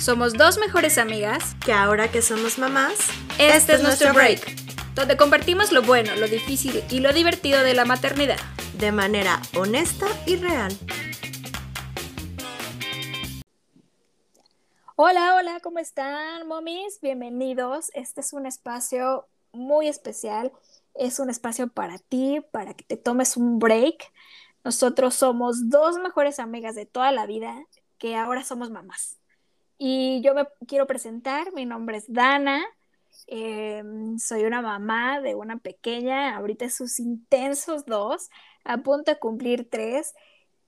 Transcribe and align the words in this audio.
Somos 0.00 0.32
dos 0.32 0.58
mejores 0.58 0.96
amigas 0.98 1.54
que 1.64 1.72
ahora 1.72 2.10
que 2.10 2.22
somos 2.22 2.58
mamás, 2.58 2.94
este, 3.38 3.74
es 3.74 3.82
nuestro 3.82 4.14
break, 4.14 4.40
donde 4.94 5.16
compartimos 5.16 5.72
lo 5.72 5.82
bueno, 5.82 6.16
lo 6.16 6.26
difícil 6.26 6.82
y 6.90 7.00
lo 7.00 7.12
divertido 7.12 7.62
de 7.62 7.74
la 7.74 7.84
maternidad. 7.84 8.38
De 8.78 8.92
manera 8.92 9.40
honesta 9.54 10.06
y 10.26 10.36
real. 10.36 10.76
Hola, 14.96 15.34
hola, 15.36 15.60
¿cómo 15.62 15.78
están, 15.78 16.46
momis? 16.46 17.00
Bienvenidos. 17.00 17.90
Este 17.94 18.20
es 18.20 18.32
un 18.32 18.46
espacio 18.46 19.26
muy 19.52 19.88
especial. 19.88 20.52
Es 20.94 21.20
un 21.20 21.30
espacio 21.30 21.68
para 21.68 21.98
ti, 21.98 22.40
para 22.50 22.74
que 22.74 22.84
te 22.84 22.96
tomes 22.96 23.36
un 23.36 23.58
break. 23.58 24.12
Nosotros 24.64 25.14
somos 25.14 25.70
dos 25.70 25.98
mejores 25.98 26.38
amigas 26.38 26.74
de 26.74 26.86
toda 26.86 27.12
la 27.12 27.26
vida 27.26 27.64
que 27.98 28.16
ahora 28.16 28.44
somos 28.44 28.70
mamás. 28.70 29.18
Y 29.78 30.20
yo 30.22 30.34
me 30.34 30.46
quiero 30.66 30.86
presentar, 30.86 31.52
mi 31.54 31.64
nombre 31.64 31.96
es 31.96 32.12
Dana, 32.12 32.62
em, 33.26 34.18
soy 34.18 34.44
una 34.44 34.60
mamá 34.60 35.20
de 35.20 35.34
una 35.34 35.58
pequeña, 35.58 36.36
ahorita 36.36 36.68
sus 36.68 37.00
intensos 37.00 37.86
dos, 37.86 38.28
a 38.64 38.78
punto 38.78 39.10
de 39.10 39.18
cumplir 39.18 39.68
tres, 39.70 40.14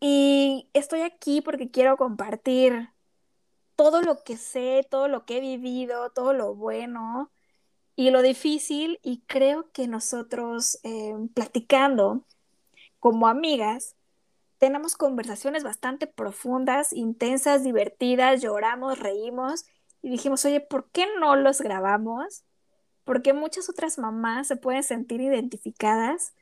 y 0.00 0.68
estoy 0.72 1.02
aquí 1.02 1.40
porque 1.40 1.70
quiero 1.70 1.96
compartir 1.96 2.90
todo 3.76 4.02
lo 4.02 4.24
que 4.24 4.36
sé, 4.36 4.86
todo 4.90 5.08
lo 5.08 5.24
que 5.24 5.38
he 5.38 5.40
vivido, 5.40 6.10
todo 6.10 6.32
lo 6.32 6.54
bueno 6.54 7.30
y 7.96 8.10
lo 8.10 8.22
difícil, 8.22 8.98
y 9.02 9.20
creo 9.26 9.70
que 9.72 9.88
nosotros 9.88 10.78
em, 10.82 11.28
platicando 11.28 12.24
como 13.06 13.28
amigas, 13.28 13.94
tenemos 14.58 14.96
conversaciones 14.96 15.62
bastante 15.62 16.08
profundas, 16.08 16.92
intensas, 16.92 17.62
divertidas, 17.62 18.42
lloramos, 18.42 18.98
reímos 18.98 19.64
y 20.02 20.10
dijimos, 20.10 20.44
oye, 20.44 20.60
¿por 20.60 20.90
qué 20.90 21.06
no 21.20 21.36
los 21.36 21.60
grabamos? 21.60 22.42
Porque 23.04 23.32
muchas 23.32 23.68
otras 23.68 23.96
mamás 24.00 24.48
se 24.48 24.56
pueden 24.56 24.82
sentir 24.82 25.20
identificadas. 25.20 26.34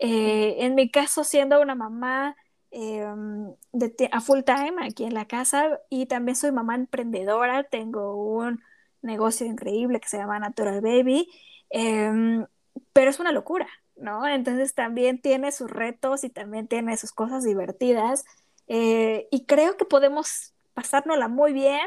Eh, 0.00 0.56
en 0.64 0.74
mi 0.74 0.90
caso, 0.90 1.22
siendo 1.22 1.60
una 1.62 1.76
mamá 1.76 2.34
em, 2.72 3.54
de 3.70 4.08
a 4.10 4.20
full 4.20 4.40
time 4.42 4.84
aquí 4.84 5.04
en 5.04 5.14
la 5.14 5.26
casa 5.26 5.78
y 5.90 6.06
también 6.06 6.34
soy 6.34 6.50
mamá 6.50 6.74
emprendedora, 6.74 7.62
tengo 7.62 8.16
un 8.16 8.60
negocio 9.00 9.46
increíble 9.46 10.00
que 10.00 10.08
se 10.08 10.18
llama 10.18 10.40
Natural 10.40 10.80
Baby, 10.80 11.28
em, 11.70 12.46
pero 12.92 13.10
es 13.10 13.20
una 13.20 13.30
locura. 13.30 13.68
¿No? 14.00 14.26
Entonces 14.26 14.74
también 14.74 15.20
tiene 15.20 15.52
sus 15.52 15.70
retos 15.70 16.24
y 16.24 16.30
también 16.30 16.66
tiene 16.66 16.96
sus 16.96 17.12
cosas 17.12 17.44
divertidas. 17.44 18.24
Eh, 18.66 19.28
y 19.30 19.44
creo 19.44 19.76
que 19.76 19.84
podemos 19.84 20.54
pasárnosla 20.74 21.28
muy 21.28 21.52
bien 21.52 21.86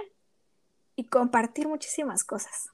y 0.95 1.05
compartir 1.05 1.67
muchísimas 1.67 2.23
cosas. 2.23 2.69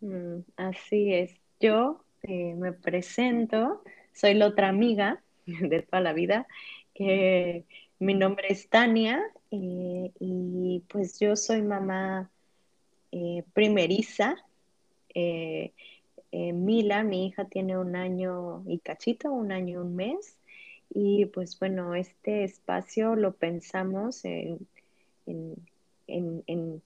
Mm, 0.00 0.40
así 0.56 1.14
es. 1.14 1.34
Yo 1.60 2.04
eh, 2.22 2.54
me 2.54 2.72
presento, 2.72 3.82
soy 4.12 4.34
la 4.34 4.46
otra 4.46 4.68
amiga 4.68 5.22
de 5.46 5.82
toda 5.82 6.00
la 6.00 6.12
vida. 6.12 6.46
mi 8.00 8.14
nombre 8.14 8.48
es 8.50 8.68
Tania 8.68 9.22
eh, 9.50 10.12
y 10.20 10.82
pues 10.88 11.18
yo 11.18 11.36
soy 11.36 11.62
mamá 11.62 12.30
primeriza. 13.54 14.36
Eh, 16.32 16.52
Mila, 16.52 17.02
mi 17.04 17.26
hija, 17.26 17.46
tiene 17.46 17.78
un 17.78 17.96
año 17.96 18.62
y 18.66 18.78
cachito, 18.78 19.32
un 19.32 19.52
año 19.52 19.74
y 19.74 19.76
un 19.76 19.96
mes. 19.96 20.36
Y 20.90 21.26
pues 21.26 21.58
bueno, 21.58 21.94
este 21.94 22.44
espacio 22.44 23.14
lo 23.16 23.34
pensamos 23.34 24.24
en, 24.24 24.66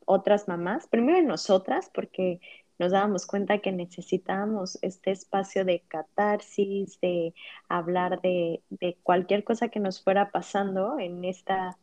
otras 0.04 0.48
mamás, 0.48 0.88
primero 0.88 1.18
en 1.18 1.26
nosotras, 1.26 1.90
porque 1.94 2.40
nos 2.78 2.92
dábamos 2.92 3.26
cuenta 3.26 3.58
que 3.58 3.70
necesitábamos 3.70 4.78
este 4.82 5.12
espacio 5.12 5.64
de 5.64 5.80
catarsis, 5.86 7.00
de 7.00 7.34
hablar 7.68 8.20
de, 8.22 8.62
cualquier 9.04 9.44
cosa 9.44 9.68
que 9.68 9.80
nos 9.80 10.02
fuera 10.02 10.30
pasando 10.30 10.98
en, 10.98 11.24
esta, 11.24 11.78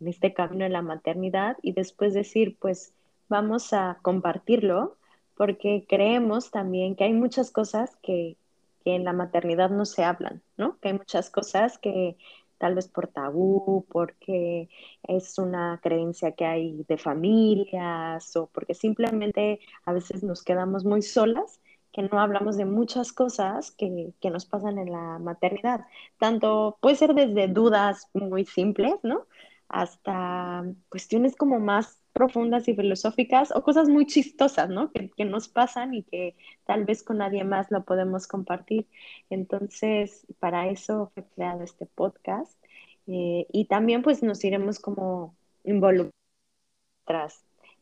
en 0.00 0.08
este 0.08 0.34
camino 0.34 0.64
de 0.64 0.70
la 0.70 0.82
maternidad 0.82 1.56
y 1.62 1.72
después 1.72 2.14
decir, 2.14 2.56
pues 2.58 2.92
vamos 3.28 3.72
a 3.72 3.98
compartirlo 4.02 4.96
porque 5.36 5.84
creemos 5.88 6.50
también 6.50 6.96
que 6.96 7.04
hay 7.04 7.12
muchas 7.12 7.50
cosas 7.50 7.96
que, 8.02 8.36
en 8.84 9.04
la 9.04 9.12
maternidad 9.12 9.70
no 9.70 9.84
se 9.84 10.02
hablan, 10.02 10.42
¿no? 10.56 10.76
Que 10.80 10.88
hay 10.88 10.94
muchas 10.94 11.30
cosas 11.30 11.78
que 11.78 12.16
tal 12.58 12.74
vez 12.74 12.88
por 12.88 13.06
tabú, 13.06 13.86
porque 13.88 14.68
es 15.04 15.38
una 15.38 15.78
creencia 15.82 16.32
que 16.32 16.44
hay 16.44 16.84
de 16.88 16.98
familias 16.98 18.36
o 18.36 18.46
porque 18.48 18.74
simplemente 18.74 19.60
a 19.84 19.92
veces 19.92 20.24
nos 20.24 20.42
quedamos 20.42 20.84
muy 20.84 21.02
solas 21.02 21.60
que 21.92 22.02
no 22.02 22.18
hablamos 22.18 22.56
de 22.56 22.64
muchas 22.64 23.12
cosas 23.12 23.70
que, 23.70 24.12
que, 24.20 24.30
nos 24.30 24.46
pasan 24.46 24.78
en 24.78 24.90
la 24.90 25.18
maternidad. 25.18 25.86
Tanto 26.18 26.78
puede 26.80 26.96
ser 26.96 27.14
desde 27.14 27.48
dudas 27.48 28.08
muy 28.14 28.46
simples, 28.46 28.94
¿no? 29.02 29.26
Hasta 29.68 30.64
cuestiones 30.88 31.36
como 31.36 31.60
más 31.60 32.01
profundas 32.22 32.68
y 32.68 32.74
filosóficas 32.76 33.50
o 33.52 33.64
cosas 33.64 33.88
muy 33.88 34.06
chistosas, 34.06 34.68
¿no? 34.68 34.92
Que, 34.92 35.24
nos 35.24 35.48
pasan 35.48 35.92
y 35.92 36.04
que 36.04 36.36
tal 36.64 36.84
vez 36.84 37.02
con 37.02 37.18
nadie 37.18 37.42
más 37.42 37.72
lo 37.72 37.84
podemos 37.84 38.28
compartir. 38.28 38.86
Entonces, 39.28 40.24
para 40.38 40.68
eso 40.68 41.10
fue 41.14 41.24
creado 41.34 41.64
este 41.64 41.86
podcast 41.86 42.56
eh, 43.08 43.46
y 43.52 43.64
también 43.64 44.02
pues 44.02 44.22
nos 44.22 44.44
iremos 44.44 44.78
como 44.78 45.34
involucrando 45.64 46.12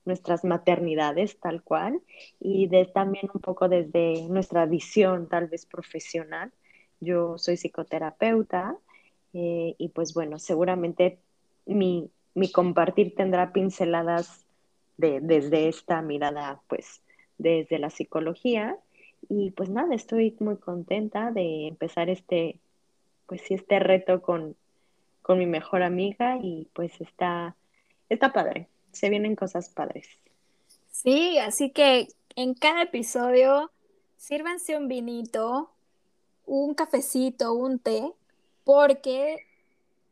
nuestras 0.06 0.44
maternidades 0.44 1.38
tal 1.38 1.62
cual 1.62 2.00
y 2.40 2.66
de, 2.68 2.86
también 2.86 3.28
un 3.34 3.42
poco 3.42 3.68
desde 3.68 4.26
nuestra 4.28 4.64
visión 4.64 5.28
tal 5.28 5.48
vez 5.48 5.66
profesional. 5.66 6.50
Yo 7.00 7.36
soy 7.36 7.58
psicoterapeuta 7.58 8.78
eh, 9.34 9.74
y 9.76 9.88
pues 9.90 10.14
bueno, 10.14 10.38
seguramente 10.38 11.18
mi, 11.66 12.10
mi 12.34 12.50
compartir 12.50 13.14
tendrá 13.14 13.52
pinceladas 13.52 14.44
de, 14.96 15.20
desde 15.20 15.68
esta 15.68 16.02
mirada, 16.02 16.60
pues, 16.68 17.02
desde 17.38 17.78
la 17.78 17.91
psicología. 17.91 18.76
Y 19.28 19.50
pues 19.50 19.68
nada, 19.68 19.94
estoy 19.94 20.36
muy 20.41 20.56
contenta 20.56 21.30
de 21.30 21.68
empezar 21.68 22.08
este, 22.08 22.58
pues 23.26 23.42
sí, 23.42 23.54
este 23.54 23.78
reto 23.78 24.22
con, 24.22 24.56
con 25.22 25.38
mi 25.38 25.46
mejor 25.46 25.82
amiga 25.82 26.38
y 26.42 26.68
pues 26.72 27.00
está, 27.00 27.54
está 28.08 28.32
padre, 28.32 28.68
se 28.92 29.10
vienen 29.10 29.36
cosas 29.36 29.68
padres. 29.68 30.06
Sí, 30.91 31.38
así 31.38 31.70
que 31.70 32.08
en 32.36 32.54
cada 32.54 32.82
episodio 32.82 33.70
sírvanse 34.16 34.76
un 34.76 34.88
vinito, 34.88 35.70
un 36.47 36.74
cafecito, 36.74 37.52
un 37.54 37.78
té, 37.78 38.12
porque 38.64 39.47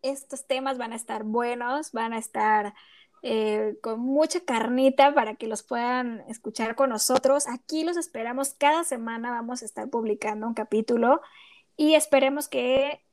estos 0.02 0.46
temas 0.46 0.78
van 0.78 0.92
a 0.92 0.96
estar 0.96 1.24
buenos, 1.24 1.92
van 1.92 2.12
a 2.12 2.18
estar 2.18 2.74
eh, 3.22 3.76
con 3.82 4.00
mucha 4.00 4.40
carnita 4.40 5.12
para 5.12 5.34
que 5.34 5.48
los 5.48 5.62
puedan 5.62 6.20
escuchar 6.28 6.76
con 6.76 6.90
nosotros. 6.90 7.48
Aquí 7.48 7.84
los 7.84 7.96
esperamos 7.96 8.54
cada 8.54 8.84
semana, 8.84 9.30
vamos 9.30 9.62
a 9.62 9.64
estar 9.64 9.88
publicando 9.90 10.46
un 10.46 10.54
capítulo 10.54 11.20
y 11.76 11.94
esperemos 11.94 12.48
que 12.48 13.04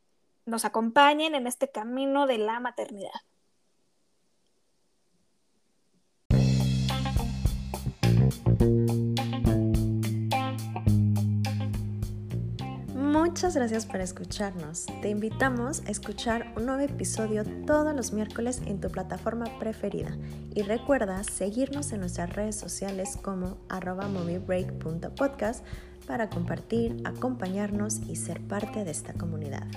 nos 0.45 0.65
acompañen 0.65 1.33
en 1.35 1.47
este 1.47 1.69
camino 1.69 2.27
de 2.27 2.37
la 2.37 2.59
maternidad. 2.59 3.11
Muchas 13.35 13.53
gracias 13.53 13.85
por 13.85 13.99
escucharnos. 13.99 14.85
Te 15.01 15.09
invitamos 15.09 15.81
a 15.85 15.91
escuchar 15.91 16.53
un 16.55 16.67
nuevo 16.67 16.79
episodio 16.79 17.43
todos 17.67 17.93
los 17.93 18.13
miércoles 18.13 18.61
en 18.65 18.79
tu 18.79 18.89
plataforma 18.89 19.59
preferida. 19.59 20.15
Y 20.53 20.61
recuerda 20.61 21.21
seguirnos 21.25 21.91
en 21.91 21.99
nuestras 21.99 22.33
redes 22.33 22.55
sociales 22.55 23.17
como 23.21 23.57
arroba 23.67 24.07
moviebreak.podcast 24.07 25.65
para 26.07 26.29
compartir, 26.29 26.95
acompañarnos 27.03 27.99
y 28.07 28.15
ser 28.15 28.39
parte 28.39 28.85
de 28.85 28.91
esta 28.91 29.11
comunidad. 29.11 29.67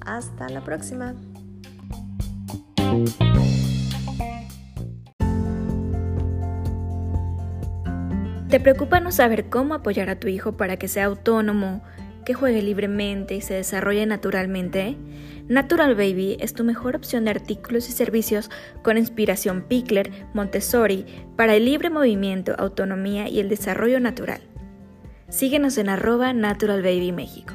Hasta 0.00 0.48
la 0.48 0.64
próxima. 0.64 1.14
¿Te 8.48 8.58
preocupa 8.58 9.00
no 9.00 9.12
saber 9.12 9.50
cómo 9.50 9.74
apoyar 9.74 10.08
a 10.08 10.18
tu 10.18 10.28
hijo 10.28 10.56
para 10.56 10.78
que 10.78 10.88
sea 10.88 11.04
autónomo? 11.04 11.82
Que 12.26 12.34
juegue 12.34 12.60
libremente 12.60 13.36
y 13.36 13.40
se 13.40 13.54
desarrolle 13.54 14.04
naturalmente, 14.04 14.96
Natural 15.48 15.94
Baby 15.94 16.36
es 16.40 16.54
tu 16.54 16.64
mejor 16.64 16.96
opción 16.96 17.24
de 17.24 17.30
artículos 17.30 17.88
y 17.88 17.92
servicios 17.92 18.50
con 18.82 18.98
inspiración 18.98 19.62
Pickler, 19.62 20.10
Montessori, 20.34 21.06
para 21.36 21.54
el 21.54 21.64
libre 21.64 21.88
movimiento, 21.88 22.54
autonomía 22.58 23.28
y 23.28 23.38
el 23.38 23.48
desarrollo 23.48 24.00
natural. 24.00 24.40
Síguenos 25.28 25.78
en 25.78 25.88
arroba 25.88 26.32
Natural 26.32 26.82
Baby 26.82 27.12
México. 27.12 27.54